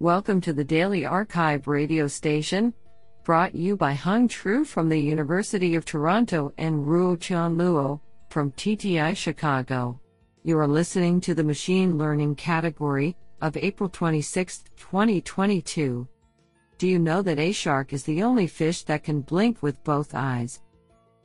Welcome 0.00 0.40
to 0.42 0.52
the 0.52 0.62
Daily 0.62 1.02
arXiv 1.02 1.66
radio 1.66 2.06
station, 2.06 2.72
brought 3.24 3.56
you 3.56 3.76
by 3.76 3.94
Hung 3.94 4.28
Tru 4.28 4.64
from 4.64 4.88
the 4.88 5.00
University 5.00 5.74
of 5.74 5.84
Toronto 5.84 6.52
and 6.56 6.86
Ruo 6.86 7.18
Chan 7.18 7.56
Luo 7.56 7.98
from 8.30 8.52
TTI 8.52 9.16
Chicago. 9.16 10.00
You 10.44 10.56
are 10.60 10.68
listening 10.68 11.20
to 11.22 11.34
the 11.34 11.42
Machine 11.42 11.98
Learning 11.98 12.36
category 12.36 13.16
of 13.40 13.56
April 13.56 13.88
26, 13.88 14.62
2022. 14.76 16.06
Do 16.78 16.86
you 16.86 17.00
know 17.00 17.20
that 17.20 17.40
a 17.40 17.50
shark 17.50 17.92
is 17.92 18.04
the 18.04 18.22
only 18.22 18.46
fish 18.46 18.84
that 18.84 19.02
can 19.02 19.22
blink 19.22 19.64
with 19.64 19.82
both 19.82 20.14
eyes? 20.14 20.60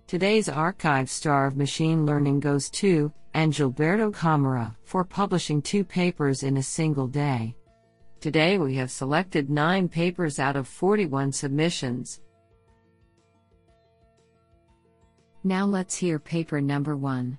Today's 0.08 0.48
arXiv 0.48 1.10
star 1.10 1.46
of 1.46 1.58
machine 1.58 2.08
learning 2.08 2.40
goes 2.40 2.72
to 2.72 3.14
Angilberto 3.36 4.12
Camara 4.12 4.76
for 4.84 5.04
publishing 5.04 5.62
two 5.62 5.84
papers 5.84 6.42
in 6.42 6.58
a 6.58 6.64
single 6.64 7.06
day. 7.06 7.56
Today 8.24 8.58
we 8.58 8.76
have 8.76 8.90
selected 8.90 9.50
9 9.50 9.90
papers 9.90 10.40
out 10.40 10.56
of 10.56 10.66
41 10.66 11.34
submissions. 11.34 12.22
Now 15.44 15.66
let's 15.66 15.98
hear 15.98 16.20
paper 16.20 16.62
number 16.62 16.96
1. 16.96 17.38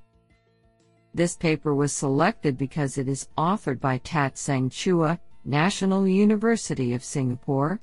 This 1.14 1.36
paper 1.36 1.74
was 1.74 1.90
selected 1.94 2.58
because 2.58 2.98
it 2.98 3.08
is 3.08 3.28
authored 3.38 3.80
by 3.80 3.96
Tat 3.96 4.36
Seng 4.36 4.68
Chua, 4.68 5.18
National 5.46 6.06
University 6.06 6.92
of 6.92 7.02
Singapore. 7.02 7.80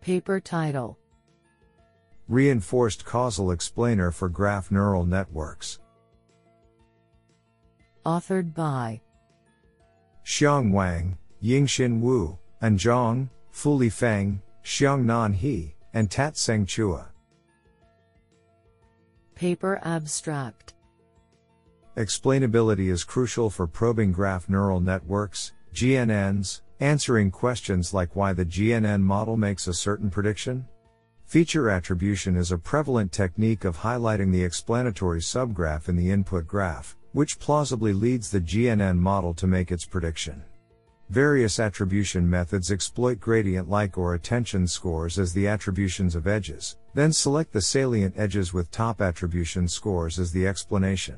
Paper 0.00 0.38
title 0.38 1.00
Reinforced 2.28 3.04
Causal 3.04 3.50
Explainer 3.50 4.12
for 4.12 4.28
Graph 4.28 4.70
Neural 4.70 5.04
Networks. 5.04 5.80
Authored 8.06 8.54
by 8.54 9.00
Xiang 10.24 10.70
Wang, 10.70 11.18
Yingxin 11.42 12.00
Wu, 12.00 12.38
An 12.60 12.76
Zhang, 12.76 13.28
Fuli 13.52 13.90
Feng, 13.90 14.42
Xiangnan 14.62 15.34
He, 15.34 15.74
and 15.94 16.10
Tat 16.10 16.36
Seng 16.36 16.66
Chua. 16.66 17.06
Paper 19.34 19.80
Abstract 19.82 20.74
Explainability 21.96 22.90
is 22.90 23.04
crucial 23.04 23.48
for 23.48 23.66
probing 23.66 24.12
graph 24.12 24.48
neural 24.48 24.80
networks, 24.80 25.52
GNNs, 25.74 26.60
answering 26.80 27.30
questions 27.30 27.94
like 27.94 28.14
why 28.14 28.32
the 28.32 28.44
GNN 28.44 29.00
model 29.00 29.36
makes 29.36 29.66
a 29.66 29.74
certain 29.74 30.10
prediction. 30.10 30.66
Feature 31.24 31.70
attribution 31.70 32.36
is 32.36 32.52
a 32.52 32.58
prevalent 32.58 33.12
technique 33.12 33.64
of 33.64 33.78
highlighting 33.78 34.30
the 34.32 34.42
explanatory 34.42 35.20
subgraph 35.20 35.88
in 35.88 35.96
the 35.96 36.10
input 36.10 36.46
graph, 36.46 36.96
which 37.12 37.38
plausibly 37.38 37.92
leads 37.92 38.30
the 38.30 38.40
GNN 38.40 38.98
model 38.98 39.32
to 39.34 39.46
make 39.46 39.70
its 39.70 39.84
prediction. 39.84 40.42
Various 41.10 41.58
attribution 41.58 42.30
methods 42.30 42.70
exploit 42.70 43.18
gradient-like 43.18 43.98
or 43.98 44.14
attention 44.14 44.68
scores 44.68 45.18
as 45.18 45.32
the 45.32 45.48
attributions 45.48 46.14
of 46.14 46.28
edges, 46.28 46.76
then 46.94 47.12
select 47.12 47.52
the 47.52 47.60
salient 47.60 48.14
edges 48.16 48.52
with 48.52 48.70
top 48.70 49.00
attribution 49.00 49.66
scores 49.66 50.20
as 50.20 50.30
the 50.30 50.46
explanation. 50.46 51.16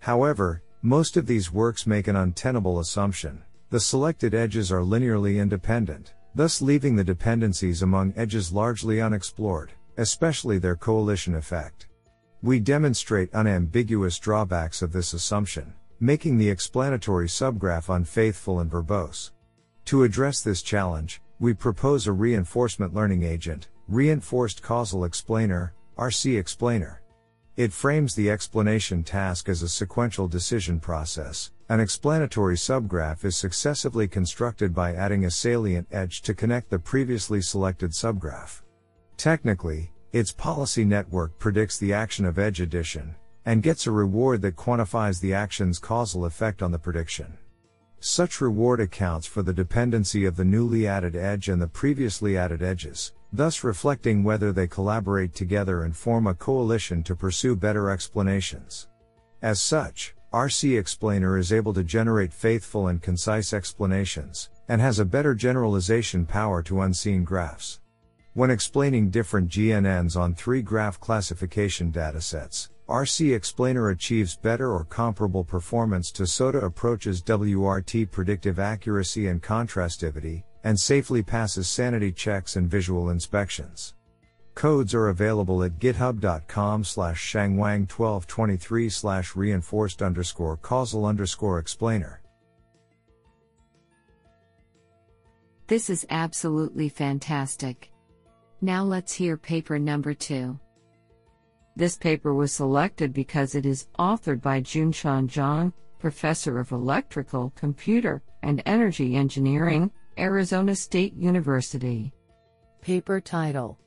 However, 0.00 0.62
most 0.82 1.16
of 1.16 1.26
these 1.26 1.50
works 1.50 1.86
make 1.86 2.06
an 2.06 2.16
untenable 2.16 2.80
assumption. 2.80 3.42
The 3.70 3.80
selected 3.80 4.34
edges 4.34 4.70
are 4.70 4.80
linearly 4.80 5.40
independent, 5.40 6.12
thus 6.34 6.60
leaving 6.60 6.94
the 6.94 7.02
dependencies 7.02 7.80
among 7.80 8.12
edges 8.18 8.52
largely 8.52 9.00
unexplored, 9.00 9.72
especially 9.96 10.58
their 10.58 10.76
coalition 10.76 11.34
effect. 11.34 11.86
We 12.42 12.60
demonstrate 12.60 13.32
unambiguous 13.32 14.18
drawbacks 14.18 14.82
of 14.82 14.92
this 14.92 15.14
assumption, 15.14 15.72
making 16.00 16.38
the 16.38 16.48
explanatory 16.48 17.28
subgraph 17.28 17.94
unfaithful 17.94 18.60
and 18.60 18.70
verbose. 18.70 19.30
To 19.86 20.02
address 20.02 20.40
this 20.40 20.62
challenge, 20.62 21.20
we 21.38 21.54
propose 21.54 22.06
a 22.06 22.12
reinforcement 22.12 22.94
learning 22.94 23.22
agent, 23.22 23.68
Reinforced 23.88 24.62
Causal 24.62 25.04
Explainer, 25.04 25.74
RC 25.98 26.38
Explainer. 26.38 27.02
It 27.56 27.72
frames 27.72 28.14
the 28.14 28.30
explanation 28.30 29.04
task 29.04 29.48
as 29.48 29.62
a 29.62 29.68
sequential 29.68 30.26
decision 30.26 30.80
process. 30.80 31.52
An 31.68 31.80
explanatory 31.80 32.56
subgraph 32.56 33.24
is 33.24 33.36
successively 33.36 34.08
constructed 34.08 34.74
by 34.74 34.94
adding 34.94 35.24
a 35.24 35.30
salient 35.30 35.86
edge 35.92 36.22
to 36.22 36.34
connect 36.34 36.70
the 36.70 36.78
previously 36.78 37.40
selected 37.40 37.92
subgraph. 37.92 38.62
Technically, 39.16 39.92
its 40.12 40.32
policy 40.32 40.84
network 40.84 41.38
predicts 41.38 41.78
the 41.78 41.92
action 41.92 42.24
of 42.24 42.38
edge 42.38 42.60
addition, 42.60 43.14
and 43.46 43.62
gets 43.62 43.86
a 43.86 43.90
reward 43.90 44.42
that 44.42 44.56
quantifies 44.56 45.20
the 45.20 45.34
action's 45.34 45.78
causal 45.78 46.24
effect 46.24 46.62
on 46.62 46.72
the 46.72 46.78
prediction. 46.78 47.36
Such 48.00 48.40
reward 48.40 48.80
accounts 48.80 49.26
for 49.26 49.42
the 49.42 49.52
dependency 49.52 50.24
of 50.24 50.36
the 50.36 50.44
newly 50.44 50.86
added 50.86 51.16
edge 51.16 51.48
and 51.48 51.60
the 51.60 51.66
previously 51.66 52.36
added 52.36 52.62
edges, 52.62 53.12
thus 53.32 53.64
reflecting 53.64 54.22
whether 54.22 54.52
they 54.52 54.66
collaborate 54.66 55.34
together 55.34 55.84
and 55.84 55.96
form 55.96 56.26
a 56.26 56.34
coalition 56.34 57.02
to 57.04 57.16
pursue 57.16 57.56
better 57.56 57.90
explanations. 57.90 58.88
As 59.42 59.60
such, 59.60 60.14
RC 60.32 60.78
Explainer 60.78 61.38
is 61.38 61.52
able 61.52 61.72
to 61.74 61.84
generate 61.84 62.32
faithful 62.32 62.88
and 62.88 63.00
concise 63.00 63.52
explanations, 63.52 64.50
and 64.68 64.80
has 64.80 64.98
a 64.98 65.04
better 65.04 65.34
generalization 65.34 66.26
power 66.26 66.62
to 66.62 66.80
unseen 66.80 67.24
graphs. 67.24 67.80
When 68.34 68.50
explaining 68.50 69.10
different 69.10 69.48
GNNs 69.48 70.16
on 70.16 70.34
three 70.34 70.60
graph 70.60 70.98
classification 70.98 71.92
datasets, 71.92 72.68
RC 72.88 73.34
Explainer 73.34 73.88
achieves 73.88 74.36
better 74.36 74.70
or 74.70 74.84
comparable 74.84 75.42
performance 75.42 76.12
to 76.12 76.24
SOTA 76.24 76.62
approaches 76.62 77.22
WRT 77.22 78.10
predictive 78.10 78.58
accuracy 78.58 79.28
and 79.28 79.42
contrastivity, 79.42 80.42
and 80.64 80.78
safely 80.78 81.22
passes 81.22 81.66
sanity 81.66 82.12
checks 82.12 82.56
and 82.56 82.70
visual 82.70 83.08
inspections. 83.08 83.94
Codes 84.54 84.94
are 84.94 85.08
available 85.08 85.64
at 85.64 85.78
github.com 85.78 86.84
slash 86.84 87.32
xiangwang1223 87.32 88.92
slash 88.92 89.34
reinforced 89.34 90.02
underscore 90.02 90.58
causal 90.58 91.06
underscore 91.06 91.58
explainer. 91.58 92.20
This 95.66 95.88
is 95.88 96.06
absolutely 96.10 96.90
fantastic. 96.90 97.90
Now 98.60 98.84
let's 98.84 99.14
hear 99.14 99.38
paper 99.38 99.78
number 99.78 100.12
two. 100.12 100.60
This 101.76 101.96
paper 101.96 102.32
was 102.34 102.52
selected 102.52 103.12
because 103.12 103.56
it 103.56 103.66
is 103.66 103.88
authored 103.98 104.40
by 104.40 104.60
Junshan 104.60 105.28
Zhang, 105.28 105.72
Professor 105.98 106.60
of 106.60 106.70
Electrical, 106.70 107.52
Computer, 107.56 108.22
and 108.44 108.62
Energy 108.64 109.16
Engineering, 109.16 109.90
Arizona 110.16 110.76
State 110.76 111.14
University. 111.14 112.12
Paper 112.80 113.20
title 113.20 113.78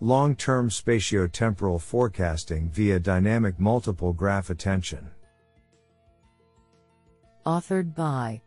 Long 0.00 0.34
term 0.34 0.68
spatiotemporal 0.68 1.80
forecasting 1.80 2.68
via 2.70 2.98
dynamic 2.98 3.60
multiple 3.60 4.12
graph 4.12 4.50
attention. 4.50 5.08
Authored 7.46 7.94
by 7.94 8.42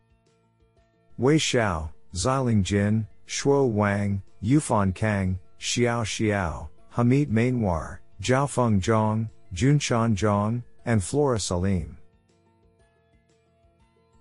Wei 1.17 1.37
Xiao, 1.37 1.89
Zhiling 2.13 2.63
Jin, 2.63 3.07
Shuo 3.27 3.69
Wang, 3.69 4.21
Yufan 4.43 4.93
Kang, 4.93 5.39
Xiao 5.59 6.03
Xiao, 6.03 6.67
Hamid 6.89 7.29
Menouar, 7.29 7.99
Zhaofeng 8.21 8.81
Zhang, 8.81 9.29
Junshan 9.53 10.15
Zhang, 10.15 10.63
and 10.85 11.03
Flora 11.03 11.39
Salim. 11.39 11.97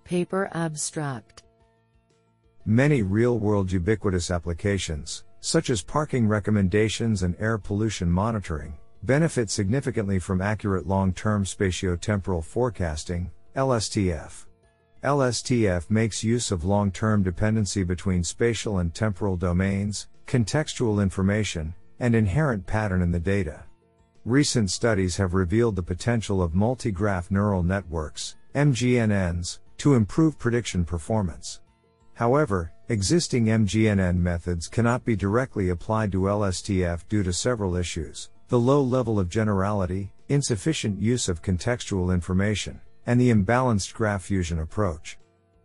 Paper 0.03 0.49
Abstract 0.53 1.43
Many 2.65 3.01
real 3.01 3.39
world 3.39 3.71
ubiquitous 3.71 4.31
applications, 4.31 5.23
such 5.41 5.69
as 5.69 5.81
parking 5.81 6.27
recommendations 6.27 7.23
and 7.23 7.35
air 7.39 7.57
pollution 7.57 8.09
monitoring, 8.09 8.77
benefit 9.03 9.49
significantly 9.49 10.19
from 10.19 10.41
accurate 10.41 10.87
long 10.87 11.13
term 11.13 11.43
spatiotemporal 11.43 12.43
forecasting, 12.43 13.31
LSTF. 13.55 14.45
LSTF 15.03 15.89
makes 15.89 16.23
use 16.23 16.51
of 16.51 16.65
long 16.65 16.91
term 16.91 17.23
dependency 17.23 17.83
between 17.83 18.23
spatial 18.23 18.79
and 18.79 18.93
temporal 18.93 19.37
domains, 19.37 20.07
contextual 20.27 21.01
information, 21.01 21.73
and 21.99 22.15
inherent 22.15 22.65
pattern 22.65 23.01
in 23.01 23.11
the 23.11 23.19
data. 23.19 23.63
Recent 24.29 24.69
studies 24.69 25.17
have 25.17 25.33
revealed 25.33 25.75
the 25.75 25.81
potential 25.81 26.43
of 26.43 26.53
multi-graph 26.53 27.31
neural 27.31 27.63
networks, 27.63 28.35
MGNNs, 28.53 29.57
to 29.79 29.95
improve 29.95 30.37
prediction 30.37 30.85
performance. 30.85 31.61
However, 32.13 32.71
existing 32.89 33.45
MGNN 33.47 34.17
methods 34.17 34.67
cannot 34.67 35.03
be 35.03 35.15
directly 35.15 35.69
applied 35.69 36.11
to 36.11 36.21
LSTF 36.21 37.07
due 37.07 37.23
to 37.23 37.33
several 37.33 37.75
issues 37.75 38.29
the 38.49 38.59
low 38.59 38.83
level 38.83 39.19
of 39.19 39.29
generality, 39.29 40.13
insufficient 40.27 41.01
use 41.01 41.27
of 41.27 41.41
contextual 41.41 42.13
information, 42.13 42.79
and 43.07 43.19
the 43.19 43.31
imbalanced 43.31 43.95
graph 43.95 44.25
fusion 44.25 44.59
approach. 44.59 45.17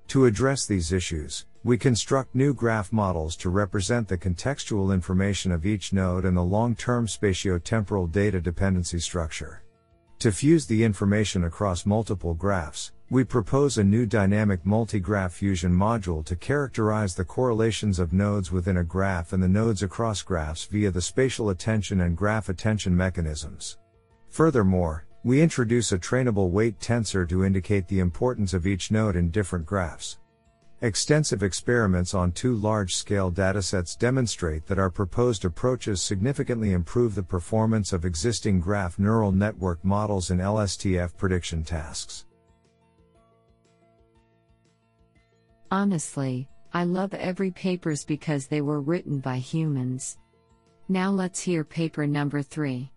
To 0.08 0.24
address 0.24 0.64
these 0.64 0.90
issues, 0.90 1.44
we 1.64 1.78
construct 1.78 2.34
new 2.34 2.52
graph 2.52 2.92
models 2.92 3.34
to 3.34 3.48
represent 3.48 4.06
the 4.06 4.18
contextual 4.18 4.92
information 4.92 5.50
of 5.50 5.64
each 5.64 5.94
node 5.94 6.26
and 6.26 6.36
the 6.36 6.42
long-term 6.42 7.06
spatiotemporal 7.06 8.12
data 8.12 8.38
dependency 8.38 8.98
structure. 8.98 9.62
To 10.18 10.30
fuse 10.30 10.66
the 10.66 10.84
information 10.84 11.44
across 11.44 11.86
multiple 11.86 12.34
graphs, 12.34 12.92
we 13.08 13.24
propose 13.24 13.78
a 13.78 13.84
new 13.84 14.04
dynamic 14.04 14.62
multigraph 14.64 15.30
fusion 15.30 15.72
module 15.72 16.22
to 16.26 16.36
characterize 16.36 17.14
the 17.14 17.24
correlations 17.24 17.98
of 17.98 18.12
nodes 18.12 18.52
within 18.52 18.76
a 18.76 18.84
graph 18.84 19.32
and 19.32 19.42
the 19.42 19.48
nodes 19.48 19.82
across 19.82 20.20
graphs 20.20 20.66
via 20.66 20.90
the 20.90 21.00
spatial 21.00 21.48
attention 21.48 22.02
and 22.02 22.14
graph 22.14 22.50
attention 22.50 22.94
mechanisms. 22.94 23.78
Furthermore, 24.28 25.06
we 25.22 25.40
introduce 25.40 25.92
a 25.92 25.98
trainable 25.98 26.50
weight 26.50 26.78
tensor 26.78 27.26
to 27.26 27.42
indicate 27.42 27.88
the 27.88 28.00
importance 28.00 28.52
of 28.52 28.66
each 28.66 28.90
node 28.90 29.16
in 29.16 29.30
different 29.30 29.64
graphs. 29.64 30.18
Extensive 30.80 31.42
experiments 31.42 32.14
on 32.14 32.32
two 32.32 32.54
large 32.56 32.94
scale 32.94 33.30
datasets 33.30 33.96
demonstrate 33.96 34.66
that 34.66 34.78
our 34.78 34.90
proposed 34.90 35.44
approaches 35.44 36.02
significantly 36.02 36.72
improve 36.72 37.14
the 37.14 37.22
performance 37.22 37.92
of 37.92 38.04
existing 38.04 38.60
graph 38.60 38.98
neural 38.98 39.32
network 39.32 39.82
models 39.84 40.30
in 40.30 40.38
LSTF 40.38 41.16
prediction 41.16 41.62
tasks. 41.62 42.26
Honestly, 45.70 46.48
I 46.72 46.84
love 46.84 47.14
every 47.14 47.50
papers 47.52 48.04
because 48.04 48.46
they 48.46 48.60
were 48.60 48.80
written 48.80 49.20
by 49.20 49.38
humans. 49.38 50.18
Now 50.88 51.10
let's 51.10 51.40
hear 51.40 51.64
paper 51.64 52.06
number 52.06 52.42
3. 52.42 52.90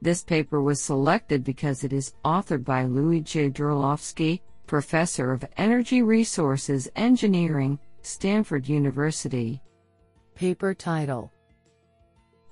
This 0.00 0.22
paper 0.22 0.62
was 0.62 0.80
selected 0.80 1.44
because 1.44 1.84
it 1.84 1.92
is 1.92 2.14
authored 2.24 2.64
by 2.64 2.84
Louis 2.84 3.20
J. 3.20 3.50
Durlofsky, 3.50 4.40
Professor 4.70 5.32
of 5.32 5.44
Energy 5.56 6.00
Resources 6.00 6.88
Engineering, 6.94 7.76
Stanford 8.02 8.68
University. 8.68 9.60
Paper 10.36 10.74
title 10.74 11.32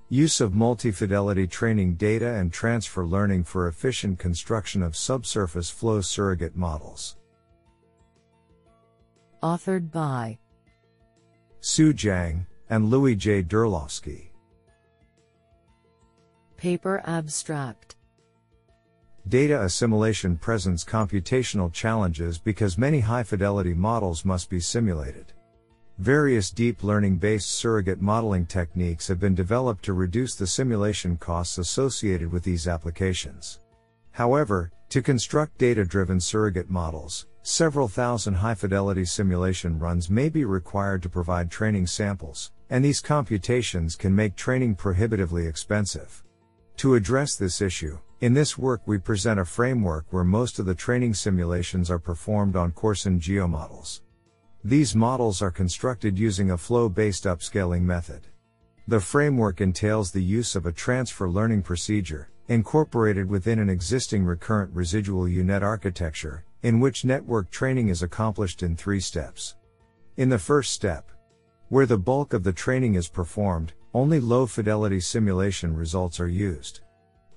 Use 0.08 0.40
of 0.40 0.52
multi-fidelity 0.52 1.46
training 1.46 1.94
data 1.94 2.34
and 2.34 2.52
transfer 2.52 3.06
learning 3.06 3.44
for 3.44 3.68
efficient 3.68 4.18
construction 4.18 4.82
of 4.82 4.96
subsurface 4.96 5.70
flow 5.70 6.00
surrogate 6.00 6.56
models. 6.56 7.16
Authored 9.40 9.92
by 9.92 10.38
Su 11.60 11.92
Zhang 11.92 12.46
and 12.68 12.90
Louis 12.90 13.14
J. 13.14 13.44
Durlofsky. 13.44 14.30
Paper 16.56 17.00
Abstract 17.04 17.94
Data 19.28 19.62
assimilation 19.62 20.38
presents 20.38 20.84
computational 20.84 21.70
challenges 21.70 22.38
because 22.38 22.78
many 22.78 23.00
high 23.00 23.22
fidelity 23.22 23.75
models 23.75 24.25
must 24.25 24.48
be 24.48 24.58
simulated. 24.58 25.34
Various 25.98 26.50
deep 26.50 26.82
learning 26.82 27.19
based 27.19 27.50
surrogate 27.50 28.00
modeling 28.00 28.46
techniques 28.46 29.06
have 29.06 29.20
been 29.20 29.34
developed 29.34 29.84
to 29.84 29.92
reduce 29.92 30.34
the 30.34 30.46
simulation 30.46 31.19
costs 31.19 31.58
associated 31.58 32.32
with 32.32 32.42
these 32.42 32.66
applications. 32.66 33.60
However, 34.12 34.72
to 34.88 35.02
construct 35.02 35.58
data 35.58 35.84
driven 35.84 36.20
surrogate 36.20 36.70
models, 36.70 37.26
several 37.42 37.86
thousand 37.86 38.32
high 38.32 38.54
fidelity 38.54 39.04
simulation 39.04 39.78
runs 39.78 40.08
may 40.08 40.30
be 40.30 40.46
required 40.46 41.02
to 41.02 41.10
provide 41.10 41.50
training 41.50 41.86
samples, 41.86 42.50
and 42.70 42.82
these 42.82 43.00
computations 43.00 43.94
can 43.94 44.16
make 44.16 44.36
training 44.36 44.75
prohibitively 44.75 45.46
expensive. 45.46 46.25
To 46.78 46.94
address 46.94 47.36
this 47.36 47.60
issue, 47.60 47.98
in 48.20 48.34
this 48.34 48.58
work 48.58 48.82
we 48.84 48.98
present 48.98 49.38
a 49.38 49.44
framework 49.44 50.04
where 50.10 50.24
most 50.24 50.58
of 50.58 50.66
the 50.66 50.74
training 50.74 51.14
simulations 51.14 51.88
are 51.88 52.00
performed 52.00 52.56
on 52.56 52.72
coarse 52.72 53.04
geomodels. 53.04 54.00
These 54.64 54.96
models 54.96 55.40
are 55.40 55.52
constructed 55.52 56.18
using 56.18 56.50
a 56.50 56.58
flow-based 56.58 57.24
upscaling 57.24 57.82
method. 57.82 58.26
The 58.88 58.98
framework 58.98 59.60
entails 59.60 60.10
the 60.10 60.22
use 60.22 60.56
of 60.56 60.66
a 60.66 60.72
transfer 60.72 61.28
learning 61.28 61.62
procedure, 61.62 62.30
incorporated 62.48 63.28
within 63.28 63.60
an 63.60 63.70
existing 63.70 64.24
recurrent 64.24 64.74
residual 64.74 65.28
U-Net 65.28 65.62
architecture, 65.62 66.44
in 66.62 66.80
which 66.80 67.04
network 67.04 67.50
training 67.50 67.88
is 67.88 68.02
accomplished 68.02 68.64
in 68.64 68.74
three 68.74 69.00
steps. 69.00 69.54
In 70.16 70.28
the 70.28 70.38
first 70.38 70.72
step, 70.72 71.12
where 71.68 71.86
the 71.86 71.98
bulk 71.98 72.32
of 72.32 72.42
the 72.42 72.52
training 72.52 72.94
is 72.94 73.08
performed, 73.08 73.74
only 73.94 74.18
low 74.18 74.46
fidelity 74.46 74.98
simulation 74.98 75.76
results 75.76 76.18
are 76.18 76.28
used. 76.28 76.80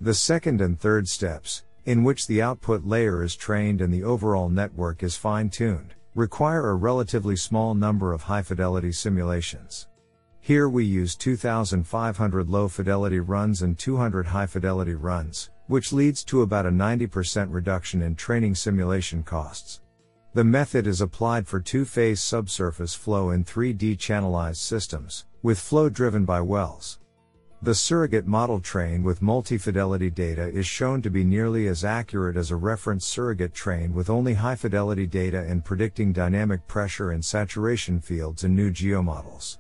The 0.03 0.15
second 0.15 0.61
and 0.61 0.79
third 0.79 1.07
steps, 1.07 1.63
in 1.85 2.03
which 2.03 2.25
the 2.25 2.41
output 2.41 2.83
layer 2.83 3.21
is 3.21 3.35
trained 3.35 3.81
and 3.81 3.93
the 3.93 4.03
overall 4.03 4.49
network 4.49 5.03
is 5.03 5.15
fine 5.15 5.51
tuned, 5.51 5.93
require 6.15 6.71
a 6.71 6.75
relatively 6.75 7.35
small 7.35 7.75
number 7.75 8.11
of 8.11 8.23
high 8.23 8.41
fidelity 8.41 8.91
simulations. 8.93 9.89
Here 10.39 10.67
we 10.67 10.85
use 10.85 11.15
2500 11.15 12.49
low 12.49 12.67
fidelity 12.67 13.19
runs 13.19 13.61
and 13.61 13.77
200 13.77 14.25
high 14.25 14.47
fidelity 14.47 14.95
runs, 14.95 15.51
which 15.67 15.93
leads 15.93 16.23
to 16.23 16.41
about 16.41 16.65
a 16.65 16.71
90% 16.71 17.49
reduction 17.51 18.01
in 18.01 18.15
training 18.15 18.55
simulation 18.55 19.21
costs. 19.21 19.81
The 20.33 20.43
method 20.43 20.87
is 20.87 21.01
applied 21.01 21.47
for 21.47 21.59
two 21.59 21.85
phase 21.85 22.21
subsurface 22.21 22.95
flow 22.95 23.29
in 23.29 23.43
3D 23.43 23.99
channelized 23.99 24.55
systems, 24.55 25.27
with 25.43 25.59
flow 25.59 25.89
driven 25.89 26.25
by 26.25 26.41
wells. 26.41 26.97
The 27.63 27.75
surrogate 27.75 28.25
model 28.25 28.59
trained 28.59 29.05
with 29.05 29.21
multi-fidelity 29.21 30.09
data 30.09 30.47
is 30.47 30.65
shown 30.65 31.03
to 31.03 31.11
be 31.11 31.23
nearly 31.23 31.67
as 31.67 31.85
accurate 31.85 32.35
as 32.35 32.49
a 32.49 32.55
reference 32.55 33.05
surrogate 33.05 33.53
trained 33.53 33.93
with 33.93 34.09
only 34.09 34.33
high-fidelity 34.33 35.05
data 35.05 35.45
in 35.45 35.61
predicting 35.61 36.11
dynamic 36.11 36.65
pressure 36.65 37.11
and 37.11 37.23
saturation 37.23 37.99
fields 37.99 38.43
in 38.43 38.55
new 38.55 38.71
geomodels. 38.71 39.59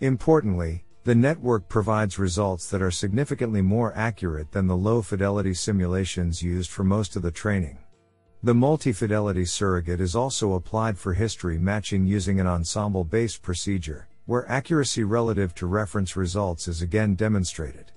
Importantly, 0.00 0.84
the 1.04 1.14
network 1.14 1.70
provides 1.70 2.18
results 2.18 2.68
that 2.68 2.82
are 2.82 2.90
significantly 2.90 3.62
more 3.62 3.94
accurate 3.96 4.52
than 4.52 4.66
the 4.66 4.76
low-fidelity 4.76 5.54
simulations 5.54 6.42
used 6.42 6.70
for 6.70 6.84
most 6.84 7.16
of 7.16 7.22
the 7.22 7.30
training. 7.30 7.78
The 8.42 8.54
multi-fidelity 8.54 9.46
surrogate 9.46 10.02
is 10.02 10.14
also 10.14 10.52
applied 10.52 10.98
for 10.98 11.14
history 11.14 11.56
matching 11.58 12.04
using 12.04 12.40
an 12.40 12.46
ensemble-based 12.46 13.40
procedure, 13.40 14.07
where 14.28 14.46
accuracy 14.50 15.04
relative 15.04 15.54
to 15.54 15.66
reference 15.66 16.14
results 16.14 16.68
is 16.68 16.82
again 16.82 17.14
demonstrated. 17.14 17.90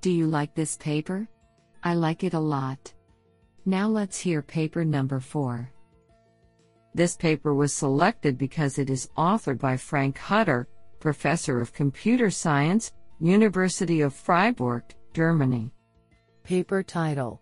Do 0.00 0.10
you 0.10 0.26
like 0.26 0.56
this 0.56 0.76
paper? 0.76 1.28
I 1.84 1.94
like 1.94 2.24
it 2.24 2.34
a 2.34 2.40
lot. 2.40 2.92
Now 3.64 3.86
let's 3.86 4.18
hear 4.18 4.42
paper 4.42 4.84
number 4.84 5.20
4. 5.20 5.70
This 6.92 7.14
paper 7.14 7.54
was 7.54 7.72
selected 7.72 8.36
because 8.36 8.76
it 8.76 8.90
is 8.90 9.08
authored 9.16 9.60
by 9.60 9.76
Frank 9.76 10.18
Hutter, 10.18 10.66
Professor 10.98 11.60
of 11.60 11.72
Computer 11.72 12.28
Science, 12.28 12.92
University 13.20 14.00
of 14.00 14.12
Freiburg, 14.12 14.82
Germany. 15.14 15.70
Paper 16.42 16.82
title 16.82 17.40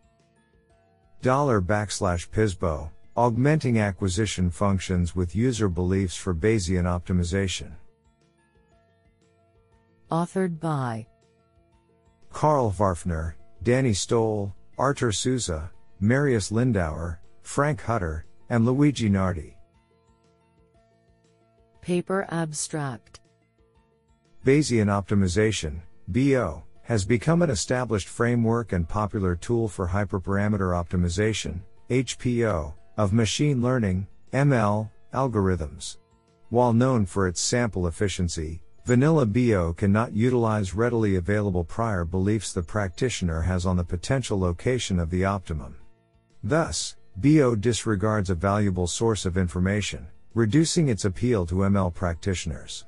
Dollar 1.22 1.62
backslash 1.62 2.28
PIBO, 2.28 2.90
augmenting 3.18 3.80
acquisition 3.80 4.48
functions 4.48 5.16
with 5.16 5.34
user 5.34 5.68
beliefs 5.68 6.14
for 6.14 6.32
Bayesian 6.32 6.84
optimization. 6.84 7.72
Authored 10.08 10.60
by 10.60 11.04
Carl 12.32 12.70
Hvarfner, 12.70 13.34
Danny 13.64 13.92
Stoll, 13.92 14.54
Artur 14.78 15.10
Souza, 15.10 15.68
Marius 15.98 16.52
Lindauer, 16.52 17.18
Frank 17.42 17.82
Hutter, 17.82 18.24
and 18.50 18.64
Luigi 18.64 19.08
Nardi. 19.08 19.56
Paper 21.80 22.24
Abstract 22.30 23.18
Bayesian 24.46 24.86
optimization, 24.86 25.80
BO, 26.06 26.62
has 26.82 27.04
become 27.04 27.42
an 27.42 27.50
established 27.50 28.06
framework 28.06 28.70
and 28.72 28.88
popular 28.88 29.34
tool 29.34 29.66
for 29.66 29.88
hyperparameter 29.88 30.70
optimization, 30.72 31.58
HPO, 31.90 32.74
of 32.98 33.12
machine 33.12 33.62
learning, 33.62 34.08
ML, 34.32 34.90
algorithms. 35.14 35.98
While 36.50 36.72
known 36.72 37.06
for 37.06 37.28
its 37.28 37.40
sample 37.40 37.86
efficiency, 37.86 38.60
vanilla 38.84 39.24
BO 39.24 39.72
cannot 39.74 40.12
utilize 40.12 40.74
readily 40.74 41.14
available 41.14 41.62
prior 41.62 42.04
beliefs 42.04 42.52
the 42.52 42.62
practitioner 42.62 43.40
has 43.40 43.66
on 43.66 43.76
the 43.76 43.84
potential 43.84 44.36
location 44.40 44.98
of 44.98 45.10
the 45.10 45.24
optimum. 45.24 45.76
Thus, 46.42 46.96
BO 47.18 47.54
disregards 47.54 48.30
a 48.30 48.34
valuable 48.34 48.88
source 48.88 49.24
of 49.24 49.38
information, 49.38 50.04
reducing 50.34 50.88
its 50.88 51.04
appeal 51.04 51.46
to 51.46 51.54
ML 51.54 51.94
practitioners. 51.94 52.84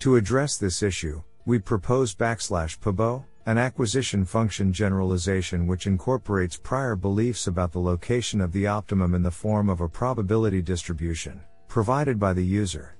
To 0.00 0.16
address 0.16 0.58
this 0.58 0.82
issue, 0.82 1.22
we 1.46 1.58
propose 1.58 2.14
backslash 2.14 2.78
PIBO, 2.78 3.24
an 3.46 3.58
acquisition 3.58 4.24
function 4.24 4.72
generalization 4.72 5.68
which 5.68 5.86
incorporates 5.86 6.56
prior 6.56 6.96
beliefs 6.96 7.46
about 7.46 7.70
the 7.70 7.78
location 7.78 8.40
of 8.40 8.50
the 8.50 8.66
optimum 8.66 9.14
in 9.14 9.22
the 9.22 9.30
form 9.30 9.68
of 9.68 9.80
a 9.80 9.88
probability 9.88 10.60
distribution, 10.60 11.40
provided 11.68 12.18
by 12.18 12.32
the 12.32 12.44
user. 12.44 12.96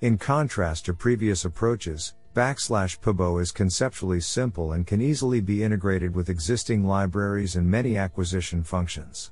In 0.00 0.18
contrast 0.18 0.84
to 0.86 0.94
previous 0.94 1.44
approaches, 1.44 2.14
backslash 2.34 2.98
PIBO 2.98 3.40
is 3.40 3.52
conceptually 3.52 4.20
simple 4.20 4.72
and 4.72 4.84
can 4.84 5.00
easily 5.00 5.40
be 5.40 5.62
integrated 5.62 6.12
with 6.12 6.28
existing 6.28 6.84
libraries 6.84 7.54
and 7.54 7.64
many 7.64 7.96
acquisition 7.96 8.64
functions. 8.64 9.30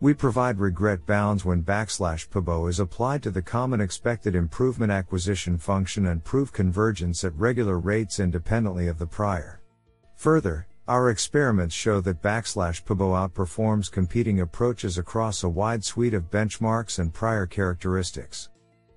We 0.00 0.14
provide 0.14 0.58
regret 0.58 1.06
bounds 1.06 1.44
when 1.44 1.62
backslash 1.62 2.28
PIBO 2.28 2.68
is 2.68 2.80
applied 2.80 3.22
to 3.22 3.30
the 3.30 3.40
common 3.40 3.80
expected 3.80 4.34
improvement 4.34 4.90
acquisition 4.90 5.58
function 5.58 6.06
and 6.06 6.24
prove 6.24 6.52
convergence 6.52 7.22
at 7.22 7.36
regular 7.36 7.78
rates 7.78 8.18
independently 8.18 8.88
of 8.88 8.98
the 8.98 9.06
prior. 9.06 9.61
Further, 10.22 10.68
Our 10.86 11.10
experiments 11.10 11.74
show 11.74 12.00
that 12.00 12.22
backslash 12.22 12.84
PIBO 12.84 13.14
outperforms 13.14 13.90
competing 13.90 14.40
approaches 14.40 14.98
across 14.98 15.42
a 15.42 15.48
wide 15.48 15.84
suite 15.84 16.14
of 16.14 16.30
benchmarks 16.30 17.00
and 17.00 17.12
prior 17.12 17.46
characteristics. 17.46 18.48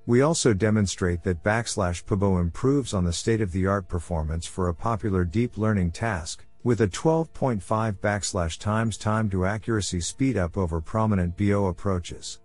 We 0.07 0.21
also 0.21 0.53
demonstrate 0.53 1.23
that 1.23 1.43
backslash 1.43 2.05
PIBO 2.05 2.41
improves 2.41 2.93
on 2.93 3.05
the 3.05 3.13
state 3.13 3.41
of 3.41 3.51
the 3.51 3.65
art 3.65 3.87
performance 3.87 4.45
for 4.45 4.69
a 4.69 4.73
popular 4.73 5.23
deep 5.23 5.57
learning 5.57 5.91
task, 5.91 6.45
with 6.63 6.81
a 6.81 6.87
12.5 6.87 7.61
backslash 7.99 8.59
times 8.59 8.95
time 8.95 9.27
to 9.31 9.45
accuracy 9.45 10.01
speed 10.01 10.37
up 10.37 10.57
over 10.57 10.79
prominent 10.79 11.35
BO 11.37 11.67
approaches. 11.67 12.39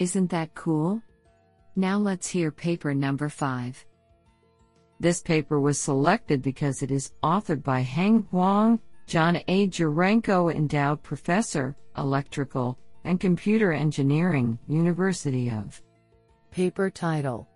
Isn't 0.00 0.30
that 0.30 0.54
cool? 0.54 1.00
Now 1.76 1.98
let's 1.98 2.28
hear 2.28 2.50
paper 2.50 2.92
number 2.92 3.28
5. 3.28 3.84
This 5.00 5.20
paper 5.20 5.60
was 5.60 5.80
selected 5.80 6.42
because 6.42 6.82
it 6.82 6.90
is 6.90 7.12
authored 7.22 7.62
by 7.62 7.80
Heng 7.80 8.26
Huang, 8.30 8.80
John 9.06 9.40
A. 9.46 9.68
Jurenko 9.68 10.52
Endowed 10.52 11.02
Professor, 11.02 11.76
Electrical 11.96 12.76
and 13.04 13.20
Computer 13.20 13.72
Engineering, 13.72 14.58
University 14.66 15.50
of. 15.50 15.80
Paper 16.50 16.90
title 16.90 17.48